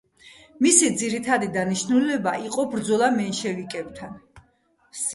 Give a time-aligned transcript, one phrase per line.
[0.65, 4.21] მისი ძირითადი დანიშნულება იყო ბრძოლა მენშევიკებთან.